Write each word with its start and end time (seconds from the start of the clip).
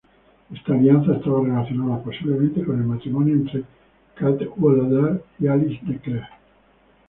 Esta 0.51 0.73
alianza 0.73 1.13
estaba 1.15 1.43
relacionada 1.43 2.01
posiblemente 2.01 2.63
con 2.65 2.79
el 2.79 2.87
matrimonio 2.87 3.35
entre 3.35 3.65
Cadwaladr 4.15 5.23
y 5.37 5.45
Alice 5.45 5.79
de 5.85 5.99
Clare. 5.99 6.29